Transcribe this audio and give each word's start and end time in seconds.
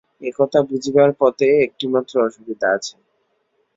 এ 0.21 0.29
কথা 0.37 0.59
বুঝিবার 0.69 1.09
পথে 1.19 1.47
একটিমাত্র 1.65 2.13
অসুবিধা 2.27 2.67
আছে। 2.77 2.95